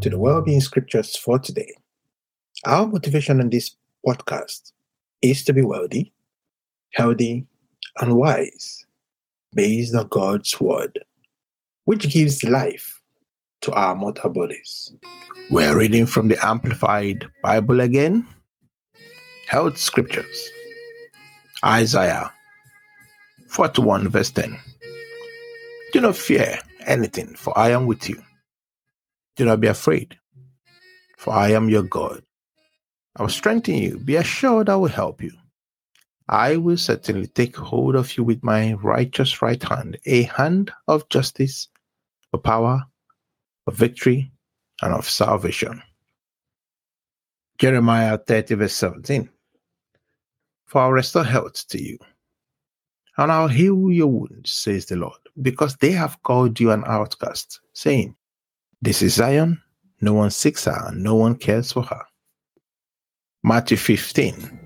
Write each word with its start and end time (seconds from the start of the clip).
to 0.00 0.08
the 0.08 0.18
Wellbeing 0.18 0.62
Scriptures 0.62 1.14
for 1.14 1.38
today. 1.38 1.74
Our 2.64 2.86
motivation 2.86 3.38
in 3.38 3.50
this 3.50 3.76
podcast 4.06 4.72
is 5.20 5.44
to 5.44 5.52
be 5.52 5.60
wealthy, 5.60 6.12
healthy, 6.94 7.46
and 7.98 8.16
wise 8.16 8.86
based 9.54 9.94
on 9.94 10.08
God's 10.08 10.58
Word, 10.58 10.98
which 11.84 12.10
gives 12.10 12.42
life 12.44 13.00
to 13.60 13.72
our 13.72 13.94
mortal 13.94 14.30
bodies. 14.30 14.92
We're 15.50 15.76
reading 15.76 16.06
from 16.06 16.28
the 16.28 16.38
Amplified 16.46 17.26
Bible 17.42 17.80
again. 17.80 18.26
Health 19.48 19.76
Scriptures. 19.76 20.50
Isaiah 21.62 22.32
41, 23.48 24.08
verse 24.08 24.30
10. 24.30 24.58
Do 25.92 26.00
not 26.00 26.16
fear 26.16 26.58
anything, 26.86 27.34
for 27.34 27.56
I 27.58 27.72
am 27.72 27.86
with 27.86 28.08
you. 28.08 28.22
Do 29.36 29.44
not 29.44 29.60
be 29.60 29.68
afraid, 29.68 30.18
for 31.18 31.32
I 31.32 31.52
am 31.52 31.68
your 31.68 31.82
God. 31.82 32.22
I 33.16 33.22
will 33.22 33.30
strengthen 33.30 33.74
you. 33.74 33.98
Be 33.98 34.16
assured 34.16 34.68
I 34.68 34.76
will 34.76 34.88
help 34.88 35.22
you. 35.22 35.32
I 36.28 36.56
will 36.56 36.76
certainly 36.76 37.26
take 37.26 37.56
hold 37.56 37.96
of 37.96 38.16
you 38.16 38.22
with 38.22 38.44
my 38.44 38.74
righteous 38.74 39.42
right 39.42 39.62
hand, 39.62 39.98
a 40.06 40.22
hand 40.22 40.70
of 40.86 41.08
justice, 41.08 41.68
of 42.32 42.42
power, 42.42 42.84
of 43.66 43.74
victory, 43.74 44.30
and 44.82 44.94
of 44.94 45.08
salvation. 45.08 45.82
Jeremiah 47.58 48.16
30, 48.16 48.54
verse 48.54 48.74
17. 48.74 49.28
For 50.66 50.80
I 50.80 50.84
will 50.86 50.92
restore 50.92 51.24
health 51.24 51.66
to 51.68 51.82
you, 51.82 51.98
and 53.18 53.32
I'll 53.32 53.48
heal 53.48 53.90
your 53.90 54.06
wounds, 54.06 54.52
says 54.52 54.86
the 54.86 54.96
Lord, 54.96 55.18
because 55.42 55.76
they 55.76 55.90
have 55.90 56.22
called 56.22 56.60
you 56.60 56.70
an 56.70 56.84
outcast, 56.86 57.60
saying, 57.72 58.14
This 58.82 59.02
is 59.02 59.14
Zion, 59.14 59.60
no 60.00 60.14
one 60.14 60.30
seeks 60.30 60.64
her, 60.64 60.86
and 60.86 61.02
no 61.02 61.14
one 61.14 61.34
cares 61.34 61.70
for 61.70 61.82
her. 61.82 62.02
Matthew 63.42 63.76
15, 63.76 64.58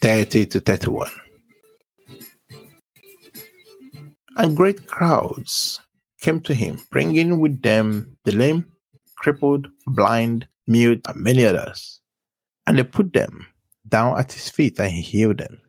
30 0.00 0.46
to 0.46 0.60
31. 0.60 1.10
And 4.36 4.56
great 4.56 4.86
crowds 4.86 5.80
came 6.20 6.40
to 6.42 6.54
him, 6.54 6.78
bringing 6.92 7.40
with 7.40 7.60
them 7.60 8.16
the 8.24 8.30
lame, 8.30 8.64
crippled, 9.16 9.66
blind, 9.88 10.46
mute, 10.68 11.04
and 11.08 11.20
many 11.20 11.44
others. 11.44 12.00
And 12.68 12.78
they 12.78 12.84
put 12.84 13.12
them 13.12 13.46
down 13.88 14.16
at 14.16 14.32
his 14.32 14.48
feet, 14.48 14.78
and 14.78 14.92
he 14.92 15.02
healed 15.02 15.38
them. 15.38 15.60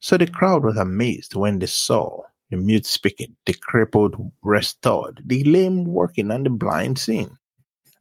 So 0.00 0.16
the 0.16 0.26
crowd 0.26 0.64
was 0.64 0.76
amazed 0.76 1.36
when 1.36 1.60
they 1.60 1.66
saw 1.66 2.22
the 2.50 2.56
mute 2.56 2.86
speaking, 2.86 3.36
the 3.46 3.54
crippled 3.54 4.16
restored, 4.42 5.22
the 5.24 5.44
lame 5.44 5.84
walking, 5.84 6.30
and 6.30 6.46
the 6.46 6.50
blind 6.50 6.98
seeing. 6.98 7.36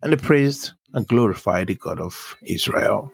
And 0.02 0.12
they 0.12 0.18
praised 0.18 0.72
and 0.94 1.08
glorified 1.08 1.68
the 1.68 1.76
God 1.76 2.00
of 2.00 2.36
Israel. 2.44 3.12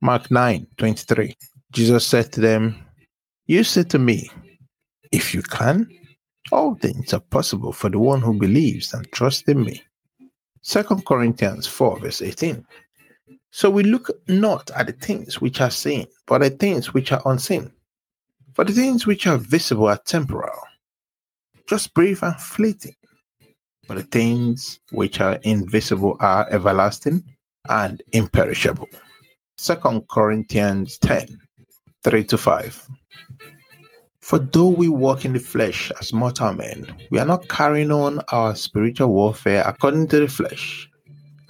Mark 0.00 0.30
9 0.30 0.66
23. 0.76 1.36
Jesus 1.72 2.06
said 2.06 2.32
to 2.32 2.40
them, 2.40 2.76
You 3.46 3.64
said 3.64 3.90
to 3.90 3.98
me, 3.98 4.30
If 5.12 5.34
you 5.34 5.42
can, 5.42 5.88
all 6.52 6.74
things 6.74 7.12
are 7.12 7.20
possible 7.20 7.72
for 7.72 7.90
the 7.90 7.98
one 7.98 8.20
who 8.20 8.34
believes 8.34 8.92
and 8.94 9.10
trusts 9.12 9.48
in 9.48 9.62
me. 9.62 9.82
2 10.62 10.82
Corinthians 11.06 11.66
4, 11.66 12.00
verse 12.00 12.22
18. 12.22 12.64
So 13.50 13.70
we 13.70 13.82
look 13.82 14.10
not 14.28 14.70
at 14.72 14.86
the 14.86 14.92
things 14.92 15.40
which 15.40 15.60
are 15.60 15.70
seen, 15.70 16.06
but 16.26 16.40
the 16.40 16.50
things 16.50 16.94
which 16.94 17.12
are 17.12 17.22
unseen. 17.24 17.72
For 18.60 18.64
the 18.64 18.72
things 18.74 19.06
which 19.06 19.26
are 19.26 19.38
visible 19.38 19.88
are 19.88 19.96
temporal, 19.96 20.60
just 21.66 21.94
brief 21.94 22.22
and 22.22 22.38
fleeting. 22.38 22.94
But 23.88 23.94
the 23.96 24.02
things 24.02 24.80
which 24.90 25.18
are 25.18 25.38
invisible 25.44 26.18
are 26.20 26.46
everlasting 26.50 27.24
and 27.70 28.02
imperishable. 28.12 28.86
Second 29.56 30.02
Corinthians 30.10 30.98
10 30.98 31.38
3 32.04 32.24
to 32.24 32.36
5. 32.36 32.86
For 34.20 34.38
though 34.38 34.68
we 34.68 34.90
walk 34.90 35.24
in 35.24 35.32
the 35.32 35.38
flesh 35.38 35.90
as 35.98 36.12
mortal 36.12 36.52
men, 36.52 36.86
we 37.10 37.18
are 37.18 37.24
not 37.24 37.48
carrying 37.48 37.90
on 37.90 38.20
our 38.28 38.54
spiritual 38.54 39.08
warfare 39.08 39.64
according 39.66 40.08
to 40.08 40.20
the 40.20 40.28
flesh 40.28 40.86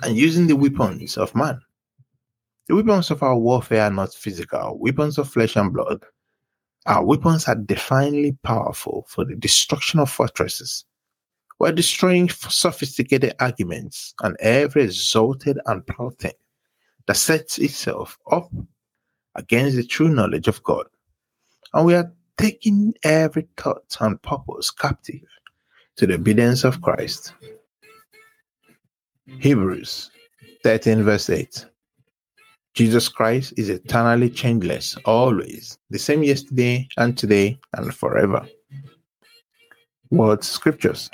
and 0.04 0.16
using 0.16 0.46
the 0.46 0.54
weapons 0.54 1.18
of 1.18 1.34
man. 1.34 1.60
The 2.68 2.76
weapons 2.76 3.10
of 3.10 3.24
our 3.24 3.36
warfare 3.36 3.82
are 3.82 3.90
not 3.90 4.14
physical, 4.14 4.78
weapons 4.78 5.18
of 5.18 5.28
flesh 5.28 5.56
and 5.56 5.72
blood. 5.72 6.04
Our 6.86 7.04
weapons 7.04 7.46
are 7.46 7.54
divinely 7.54 8.36
powerful 8.42 9.06
for 9.08 9.24
the 9.24 9.36
destruction 9.36 10.00
of 10.00 10.10
fortresses. 10.10 10.84
We're 11.58 11.72
destroying 11.72 12.30
sophisticated 12.30 13.34
arguments 13.38 14.14
and 14.22 14.36
every 14.40 14.84
exalted 14.84 15.58
and 15.66 15.86
proud 15.86 16.18
thing 16.18 16.32
that 17.06 17.16
sets 17.16 17.58
itself 17.58 18.18
up 18.30 18.50
against 19.34 19.76
the 19.76 19.84
true 19.84 20.08
knowledge 20.08 20.48
of 20.48 20.62
God. 20.62 20.86
And 21.74 21.84
we 21.84 21.94
are 21.94 22.10
taking 22.38 22.94
every 23.04 23.46
thought 23.58 23.96
and 24.00 24.20
purpose 24.22 24.70
captive 24.70 25.20
to 25.96 26.06
the 26.06 26.14
obedience 26.14 26.64
of 26.64 26.80
Christ. 26.80 27.34
Hebrews 29.26 30.10
13, 30.64 31.02
verse 31.02 31.28
8. 31.28 31.66
Jesus 32.74 33.08
Christ 33.08 33.54
is 33.56 33.68
eternally 33.68 34.30
changeless, 34.30 34.96
always, 35.04 35.76
the 35.90 35.98
same 35.98 36.22
yesterday 36.22 36.88
and 36.96 37.18
today 37.18 37.58
and 37.74 37.94
forever. 37.94 38.46
World 40.10 40.44
Scriptures 40.44 41.10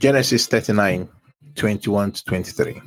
Genesis 0.00 0.46
39, 0.46 1.08
21 1.54 2.12
to 2.12 2.24
23. 2.24 2.82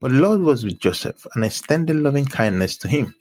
But 0.00 0.12
the 0.12 0.18
Lord 0.18 0.40
was 0.40 0.64
with 0.64 0.80
Joseph 0.80 1.26
and 1.34 1.44
extended 1.44 1.96
loving 1.96 2.24
kindness 2.24 2.76
to 2.78 2.88
him 2.88 3.14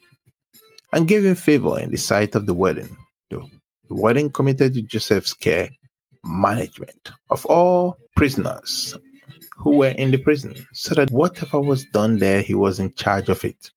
and 0.94 1.08
gave 1.08 1.26
him 1.26 1.36
favor 1.36 1.80
in 1.80 1.92
the 1.92 1.98
sight 1.98 2.36
of 2.36 2.46
the 2.46 2.54
wedding. 2.54 2.96
The 3.30 3.96
wedding 3.96 4.32
committed 4.32 4.74
to 4.76 4.82
Joseph's 4.82 5.34
care 5.34 5.70
management 6.24 7.12
of 7.30 7.46
all 7.48 7.98
prisoners 8.16 8.96
who 9.60 9.76
were 9.76 9.90
in 9.90 10.10
the 10.12 10.18
prison, 10.18 10.56
so 10.74 10.96
that 10.96 11.12
whatever 11.12 11.60
was 11.60 11.86
done 11.86 12.18
there, 12.18 12.42
he 12.42 12.56
was 12.56 12.80
in 12.80 12.94
charge 12.94 13.28
of 13.30 13.44
it. 13.44 13.72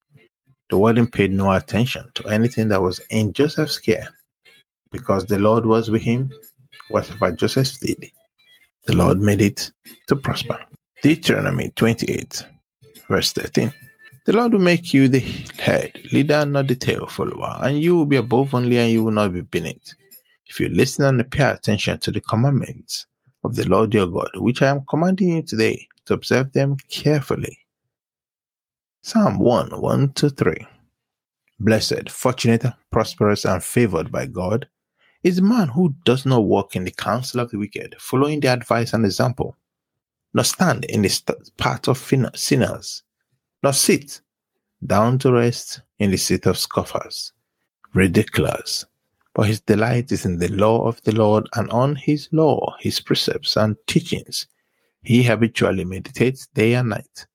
The 0.69 0.77
wedding 0.77 1.07
paid 1.07 1.31
no 1.31 1.51
attention 1.51 2.09
to 2.15 2.27
anything 2.29 2.69
that 2.69 2.81
was 2.81 2.99
in 3.09 3.33
Joseph's 3.33 3.77
care, 3.77 4.07
because 4.91 5.25
the 5.25 5.39
Lord 5.39 5.65
was 5.65 5.91
with 5.91 6.01
him. 6.01 6.31
Whatever 6.89 7.31
Joseph 7.33 7.79
did, 7.79 8.11
the 8.85 8.95
Lord 8.95 9.19
made 9.19 9.41
it 9.41 9.71
to 10.07 10.15
prosper. 10.15 10.57
Deuteronomy 11.01 11.69
28 11.75 12.45
Verse 13.09 13.33
13. 13.33 13.73
The 14.25 14.33
Lord 14.33 14.53
will 14.53 14.61
make 14.61 14.93
you 14.93 15.09
the 15.09 15.19
head, 15.19 15.99
leader, 16.13 16.45
not 16.45 16.67
the 16.67 16.75
tail 16.75 17.07
follower, 17.07 17.59
and 17.61 17.81
you 17.81 17.95
will 17.95 18.05
be 18.05 18.15
above 18.15 18.55
only 18.55 18.77
and 18.77 18.89
you 18.89 19.03
will 19.03 19.11
not 19.11 19.33
be 19.33 19.41
beneath. 19.41 19.93
If 20.47 20.61
you 20.61 20.69
listen 20.69 21.03
and 21.05 21.29
pay 21.29 21.43
attention 21.43 21.99
to 21.99 22.11
the 22.11 22.21
commandments 22.21 23.05
of 23.43 23.55
the 23.55 23.67
Lord 23.67 23.93
your 23.93 24.07
God, 24.07 24.29
which 24.35 24.61
I 24.61 24.67
am 24.67 24.85
commanding 24.89 25.29
you 25.29 25.41
today, 25.41 25.87
to 26.05 26.13
observe 26.13 26.51
them 26.53 26.77
carefully. 26.89 27.57
Psalm 29.01 29.39
1 29.39 29.81
1 29.81 30.13
to 30.13 30.29
3. 30.29 30.55
Blessed, 31.59 32.09
fortunate, 32.09 32.65
prosperous, 32.91 33.45
and 33.45 33.63
favored 33.63 34.11
by 34.11 34.25
God 34.25 34.67
is 35.23 35.37
the 35.37 35.41
man 35.41 35.69
who 35.69 35.95
does 36.05 36.25
not 36.25 36.43
walk 36.43 36.75
in 36.75 36.83
the 36.83 36.91
counsel 36.91 37.39
of 37.39 37.51
the 37.51 37.57
wicked, 37.57 37.95
following 37.99 38.39
the 38.39 38.47
advice 38.47 38.93
and 38.93 39.05
example 39.05 39.55
nor 40.33 40.43
stand 40.43 40.85
in 40.85 41.01
the 41.01 41.51
path 41.57 41.87
of 41.87 41.97
sinners, 42.35 43.03
nor 43.61 43.73
sit 43.73 44.21
down 44.85 45.19
to 45.19 45.31
rest 45.31 45.81
in 45.99 46.11
the 46.11 46.17
seat 46.17 46.45
of 46.45 46.57
scoffers. 46.57 47.31
Ridiculous. 47.93 48.85
For 49.35 49.45
his 49.45 49.61
delight 49.61 50.11
is 50.11 50.25
in 50.25 50.37
the 50.37 50.49
law 50.49 50.87
of 50.87 51.01
the 51.03 51.15
Lord, 51.15 51.49
and 51.55 51.69
on 51.71 51.95
his 51.95 52.29
law, 52.31 52.75
his 52.79 52.99
precepts 52.99 53.57
and 53.57 53.75
teachings, 53.87 54.47
he 55.01 55.23
habitually 55.23 55.85
meditates 55.85 56.47
day 56.53 56.75
and 56.75 56.89
night. 56.89 57.25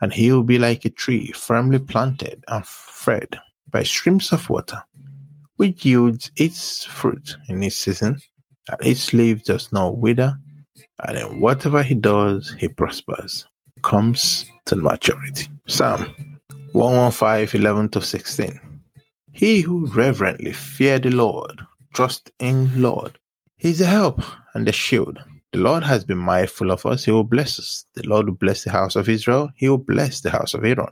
And 0.00 0.12
he 0.12 0.32
will 0.32 0.42
be 0.42 0.58
like 0.58 0.84
a 0.84 0.90
tree 0.90 1.32
firmly 1.32 1.78
planted 1.78 2.44
and 2.48 2.66
fed 2.66 3.38
by 3.70 3.84
streams 3.84 4.32
of 4.32 4.50
water, 4.50 4.82
which 5.56 5.84
yields 5.84 6.30
its 6.36 6.84
fruit 6.84 7.36
in 7.48 7.62
its 7.62 7.76
season, 7.76 8.18
and 8.68 8.86
its 8.86 9.12
leaf 9.12 9.44
does 9.44 9.72
not 9.72 9.98
wither, 9.98 10.36
and 11.04 11.16
in 11.16 11.40
whatever 11.40 11.82
he 11.82 11.94
does, 11.94 12.54
he 12.58 12.68
prospers, 12.68 13.46
comes 13.82 14.46
to 14.66 14.76
maturity. 14.76 15.46
Psalm 15.66 16.14
115, 16.72 17.60
11 17.60 17.88
to 17.90 18.00
16. 18.00 18.60
He 19.38 19.62
who 19.62 19.86
reverently 19.86 20.52
fear 20.52 20.98
the 21.00 21.10
Lord, 21.12 21.62
trust 21.94 22.32
in 22.40 22.82
Lord. 22.82 23.18
He 23.58 23.70
is 23.70 23.80
the 23.80 23.86
help 23.86 24.22
and 24.54 24.66
the 24.66 24.72
shield. 24.72 25.20
The 25.52 25.60
Lord 25.60 25.84
has 25.84 26.04
been 26.04 26.18
mindful 26.18 26.72
of 26.72 26.86
us. 26.86 27.04
He 27.06 27.12
will 27.12 27.24
bless 27.24 27.58
us. 27.60 27.86
The 27.94 28.08
Lord 28.08 28.26
will 28.28 28.36
bless 28.36 28.64
the 28.64 28.72
house 28.72 28.96
of 28.96 29.08
Israel. 29.08 29.50
He 29.56 29.68
will 29.70 29.78
bless 29.78 30.22
the 30.22 30.30
house 30.30 30.54
of 30.54 30.64
Aaron. 30.64 30.88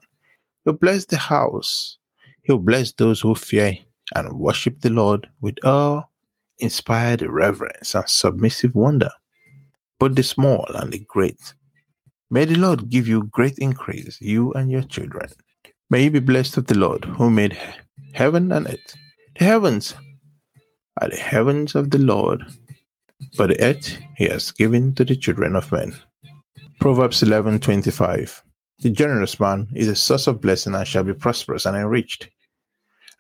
He 0.65 0.71
will 0.71 0.79
bless 0.79 1.07
the 1.07 1.19
house. 1.19 1.99
He 2.45 2.53
will 2.53 2.61
bless 2.61 2.93
those 2.93 3.21
who 3.23 3.35
fear 3.37 3.79
and 4.17 4.33
worship 4.41 4.81
the 4.83 4.91
Lord 4.91 5.29
with 5.43 5.57
awe, 5.65 6.05
inspired 6.61 7.23
reverence, 7.23 7.95
and 7.97 8.09
submissive 8.09 8.75
wonder. 8.77 9.11
both 10.01 10.17
the 10.17 10.25
small 10.25 10.67
and 10.75 10.93
the 10.93 11.01
great. 11.01 11.55
May 12.31 12.47
the 12.47 12.57
Lord 12.57 12.91
give 12.91 13.09
you 13.09 13.25
great 13.25 13.59
increase, 13.59 14.19
you 14.21 14.53
and 14.55 14.71
your 14.71 14.83
children. 14.85 15.31
May 15.91 16.05
you 16.05 16.13
be 16.13 16.21
blessed 16.21 16.59
of 16.59 16.67
the 16.69 16.79
Lord, 16.79 17.05
who 17.05 17.31
made 17.31 17.59
heaven 18.13 18.53
and 18.53 18.67
earth. 18.69 18.95
The 19.39 19.45
heavens 19.45 19.95
are 21.01 21.09
the 21.09 21.17
heavens 21.17 21.75
of 21.75 21.91
the 21.91 21.99
Lord, 21.99 22.45
but 23.37 23.49
the 23.49 23.63
earth 23.63 23.99
he 24.17 24.27
has 24.29 24.51
given 24.51 24.95
to 24.95 25.05
the 25.05 25.17
children 25.17 25.57
of 25.57 25.71
men. 25.73 25.95
Proverbs 26.81 27.23
11:25 27.23 28.43
The 28.81 28.91
generous 28.91 29.41
man 29.41 29.69
is 29.75 29.89
a 29.89 29.97
source 29.97 30.27
of 30.27 30.41
blessing 30.41 30.75
and 30.75 30.87
shall 30.87 31.05
be 31.05 31.15
prosperous 31.15 31.67
and 31.67 31.77
enriched. 31.77 32.29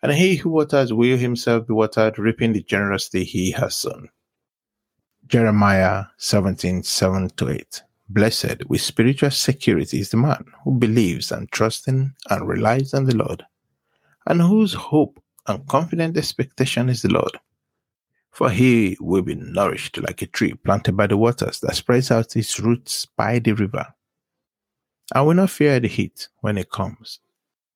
And 0.02 0.12
he 0.12 0.36
who 0.36 0.50
waters 0.50 0.92
will 0.92 1.16
himself 1.16 1.66
be 1.66 1.72
watered, 1.72 2.18
reaping 2.18 2.52
the 2.52 2.62
generosity 2.62 3.24
he 3.24 3.50
has 3.52 3.76
sown. 3.76 4.10
Jeremiah 5.26 6.04
17 6.18 6.82
7 6.82 7.30
to 7.30 7.48
8. 7.48 7.82
Blessed 8.08 8.68
with 8.68 8.80
spiritual 8.80 9.32
security 9.32 9.98
is 9.98 10.10
the 10.10 10.16
man 10.16 10.44
who 10.62 10.78
believes 10.78 11.32
and 11.32 11.50
trusts 11.50 11.88
in 11.88 12.14
and 12.30 12.46
relies 12.46 12.94
on 12.94 13.06
the 13.06 13.16
Lord, 13.16 13.44
and 14.26 14.40
whose 14.40 14.74
hope 14.74 15.22
and 15.46 15.66
confident 15.68 16.16
expectation 16.16 16.88
is 16.88 17.02
the 17.02 17.12
Lord. 17.12 17.38
For 18.32 18.50
he 18.50 18.96
will 19.00 19.22
be 19.22 19.34
nourished 19.34 19.98
like 19.98 20.20
a 20.22 20.26
tree 20.26 20.54
planted 20.54 20.96
by 20.96 21.06
the 21.06 21.16
waters 21.16 21.60
that 21.60 21.76
spreads 21.76 22.10
out 22.10 22.36
its 22.36 22.60
roots 22.60 23.06
by 23.16 23.38
the 23.38 23.52
river. 23.52 23.86
I 25.14 25.22
will 25.22 25.34
not 25.34 25.50
fear 25.50 25.80
the 25.80 25.88
heat 25.88 26.28
when 26.40 26.58
it 26.58 26.70
comes, 26.70 27.20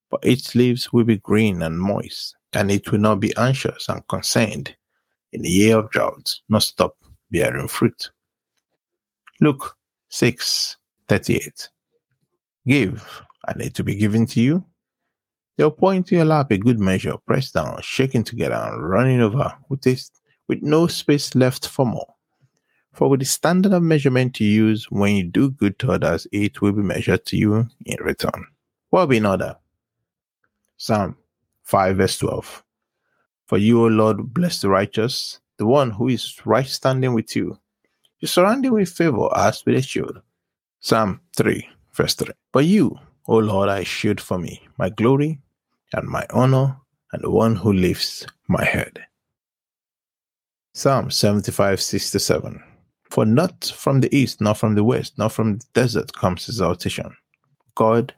for 0.09 0.19
its 0.21 0.53
leaves 0.53 0.91
will 0.91 1.05
be 1.05 1.17
green 1.17 1.61
and 1.61 1.79
moist, 1.79 2.35
and 2.53 2.69
it 2.69 2.91
will 2.91 2.99
not 2.99 3.19
be 3.19 3.35
anxious 3.37 3.87
and 3.87 4.05
concerned 4.07 4.75
in 5.31 5.41
the 5.41 5.49
year 5.49 5.77
of 5.77 5.89
drought, 5.91 6.35
nor 6.49 6.59
stop 6.59 6.97
bearing 7.31 7.69
fruit. 7.69 8.11
Luke 9.39 9.75
6 10.09 10.77
38. 11.07 11.69
Give, 12.67 13.21
and 13.47 13.61
it 13.61 13.77
will 13.77 13.85
be 13.85 13.95
given 13.95 14.25
to 14.27 14.41
you. 14.41 14.63
They'll 15.61 15.69
pour 15.69 15.93
into 15.93 16.15
your 16.15 16.25
lap 16.25 16.49
a 16.49 16.57
good 16.57 16.79
measure, 16.79 17.17
pressed 17.27 17.53
down, 17.53 17.79
shaken 17.83 18.23
together, 18.23 18.55
and 18.55 18.89
running 18.89 19.21
over, 19.21 19.53
with, 19.69 19.85
with 20.47 20.63
no 20.63 20.87
space 20.87 21.35
left 21.35 21.67
for 21.67 21.85
more. 21.85 22.15
For 22.93 23.07
with 23.07 23.19
the 23.19 23.27
standard 23.27 23.71
of 23.71 23.83
measurement 23.83 24.39
you 24.39 24.47
use 24.47 24.89
when 24.89 25.15
you 25.15 25.23
do 25.23 25.51
good 25.51 25.77
to 25.77 25.91
others, 25.91 26.25
it 26.31 26.61
will 26.61 26.71
be 26.71 26.81
measured 26.81 27.27
to 27.27 27.37
you 27.37 27.67
in 27.85 27.97
return. 28.03 28.47
Will 28.89 29.05
be 29.05 29.17
in 29.17 29.27
order? 29.27 29.55
Psalm 30.77 31.15
5 31.65 31.95
verse 31.95 32.17
12. 32.17 32.63
For 33.45 33.59
you, 33.59 33.83
O 33.83 33.85
Lord, 33.85 34.33
bless 34.33 34.61
the 34.61 34.69
righteous, 34.69 35.41
the 35.57 35.67
one 35.67 35.91
who 35.91 36.07
is 36.07 36.43
right 36.43 36.65
standing 36.65 37.13
with 37.13 37.35
you. 37.35 37.55
You 38.17 38.27
surround 38.27 38.65
him 38.65 38.73
with 38.73 38.89
favor 38.89 39.29
as 39.37 39.63
with 39.63 39.75
a 39.75 39.83
shield. 39.83 40.23
Psalm 40.79 41.21
3, 41.37 41.69
verse 41.93 42.15
3. 42.15 42.31
But 42.51 42.65
you, 42.65 42.97
O 43.27 43.37
Lord, 43.37 43.69
are 43.69 43.77
a 43.77 43.85
shield 43.85 44.19
for 44.19 44.39
me, 44.39 44.67
my 44.79 44.89
glory 44.89 45.39
and 45.93 46.07
my 46.07 46.25
honor, 46.31 46.77
and 47.13 47.23
the 47.23 47.29
one 47.29 47.55
who 47.55 47.73
lifts 47.73 48.25
my 48.47 48.63
head. 48.63 49.03
Psalm 50.73 51.11
75, 51.11 51.81
6 51.81 52.11
to 52.11 52.19
7. 52.19 52.63
For 53.09 53.25
not 53.25 53.73
from 53.75 53.99
the 53.99 54.15
east, 54.15 54.39
nor 54.39 54.55
from 54.55 54.75
the 54.75 54.85
west, 54.85 55.17
nor 55.17 55.29
from 55.29 55.57
the 55.57 55.65
desert 55.73 56.13
comes 56.13 56.47
exaltation. 56.47 57.13
God 57.75 58.13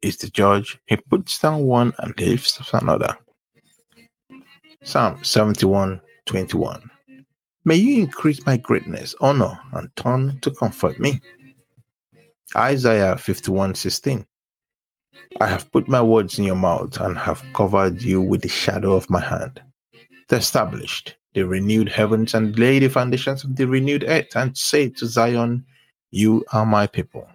is 0.00 0.16
the 0.16 0.28
judge. 0.30 0.78
He 0.86 0.96
puts 0.96 1.38
down 1.38 1.64
one 1.64 1.92
and 1.98 2.18
lifts 2.20 2.60
up 2.60 2.82
another. 2.82 3.16
Psalm 4.84 5.22
71, 5.24 6.00
21. 6.26 6.90
May 7.64 7.76
you 7.76 8.02
increase 8.02 8.44
my 8.44 8.56
greatness, 8.56 9.14
honor, 9.20 9.58
and 9.72 9.94
turn 9.96 10.38
to 10.40 10.50
comfort 10.50 10.98
me. 10.98 11.20
Isaiah 12.56 13.16
51 13.16 13.74
16. 13.74 14.26
I 15.40 15.46
have 15.46 15.70
put 15.72 15.88
my 15.88 16.02
words 16.02 16.38
in 16.38 16.44
your 16.44 16.56
mouth 16.56 17.00
and 17.00 17.16
have 17.18 17.44
covered 17.54 18.02
you 18.02 18.20
with 18.20 18.42
the 18.42 18.48
shadow 18.48 18.92
of 18.92 19.10
my 19.10 19.20
hand. 19.20 19.62
The 20.28 20.36
established 20.36 21.16
the 21.34 21.42
renewed 21.42 21.88
heavens 21.88 22.34
and 22.34 22.58
lay 22.58 22.78
the 22.78 22.88
foundations 22.88 23.44
of 23.44 23.56
the 23.56 23.66
renewed 23.66 24.04
earth 24.06 24.36
and 24.36 24.56
say 24.56 24.88
to 24.90 25.06
Zion, 25.06 25.64
You 26.10 26.44
are 26.52 26.66
my 26.66 26.86
people. 26.86 27.26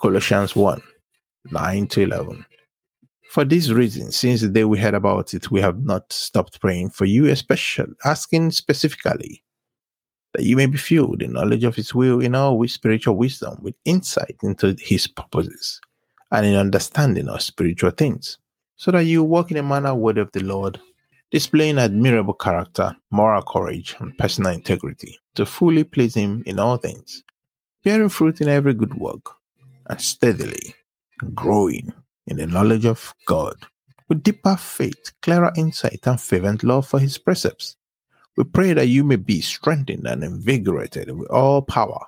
Colossians 0.00 0.54
1 0.54 0.82
9 1.50 1.86
to 1.88 2.02
11. 2.02 2.44
For 3.30 3.44
this 3.44 3.70
reason, 3.70 4.12
since 4.12 4.42
the 4.42 4.48
day 4.48 4.64
we 4.64 4.78
heard 4.78 4.94
about 4.94 5.34
it, 5.34 5.50
we 5.50 5.60
have 5.60 5.84
not 5.84 6.12
stopped 6.12 6.60
praying 6.60 6.90
for 6.90 7.04
you, 7.04 7.26
especially 7.26 7.94
asking 8.04 8.52
specifically 8.52 9.42
that 10.34 10.44
you 10.44 10.56
may 10.56 10.66
be 10.66 10.78
filled 10.78 11.22
in 11.22 11.32
knowledge 11.32 11.64
of 11.64 11.74
His 11.74 11.94
will 11.94 12.20
in 12.20 12.34
all 12.34 12.58
with 12.58 12.70
spiritual 12.70 13.16
wisdom, 13.16 13.58
with 13.60 13.74
insight 13.84 14.36
into 14.42 14.76
His 14.78 15.06
purposes, 15.06 15.80
and 16.34 16.44
in 16.44 16.56
understanding 16.56 17.28
of 17.28 17.40
spiritual 17.40 17.92
things, 17.92 18.38
so 18.74 18.90
that 18.90 19.04
you 19.04 19.22
walk 19.22 19.52
in 19.52 19.56
a 19.56 19.62
manner 19.62 19.94
worthy 19.94 20.20
of 20.20 20.32
the 20.32 20.42
Lord, 20.42 20.80
displaying 21.30 21.78
admirable 21.78 22.34
character, 22.34 22.96
moral 23.12 23.42
courage, 23.42 23.94
and 24.00 24.18
personal 24.18 24.52
integrity, 24.52 25.16
to 25.36 25.46
fully 25.46 25.84
please 25.84 26.14
Him 26.14 26.42
in 26.44 26.58
all 26.58 26.76
things, 26.76 27.22
bearing 27.84 28.08
fruit 28.08 28.40
in 28.40 28.48
every 28.48 28.74
good 28.74 28.94
work, 28.94 29.30
and 29.88 30.00
steadily 30.00 30.74
growing 31.34 31.92
in 32.26 32.38
the 32.38 32.48
knowledge 32.48 32.84
of 32.84 33.14
God, 33.26 33.54
with 34.08 34.24
deeper 34.24 34.56
faith, 34.56 35.12
clearer 35.22 35.52
insight, 35.56 36.00
and 36.04 36.20
fervent 36.20 36.64
love 36.64 36.88
for 36.88 36.98
His 36.98 37.16
precepts. 37.16 37.76
We 38.36 38.42
pray 38.42 38.72
that 38.72 38.88
you 38.88 39.04
may 39.04 39.16
be 39.16 39.40
strengthened 39.40 40.08
and 40.08 40.24
invigorated 40.24 41.16
with 41.16 41.30
all 41.30 41.62
power, 41.62 42.00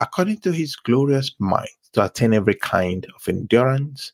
according 0.00 0.38
to 0.38 0.50
His 0.50 0.74
glorious 0.74 1.32
might, 1.38 1.68
to 1.92 2.04
attain 2.04 2.34
every 2.34 2.54
kind 2.54 3.06
of 3.14 3.28
endurance 3.28 4.12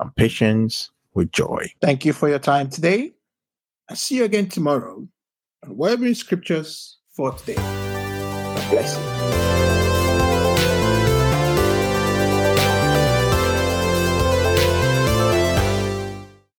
and 0.00 0.14
patience 0.16 0.90
with 1.14 1.32
joy. 1.32 1.70
Thank 1.80 2.04
you 2.04 2.12
for 2.12 2.28
your 2.28 2.38
time 2.38 2.70
today. 2.70 3.12
I'll 3.88 3.96
see 3.96 4.16
you 4.16 4.24
again 4.24 4.48
tomorrow 4.48 5.06
on 5.64 5.76
Wellbeing 5.76 6.14
Scriptures 6.14 6.98
for 7.12 7.32
today. 7.32 7.54
Bless 8.70 8.96
you. 8.96 9.77